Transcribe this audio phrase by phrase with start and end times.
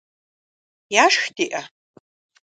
[1.03, 1.61] Яшх диӏэ?